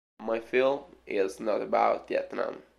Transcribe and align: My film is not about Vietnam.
My 0.19 0.39
film 0.39 0.95
is 1.05 1.39
not 1.39 1.61
about 1.61 2.07
Vietnam. 2.07 2.63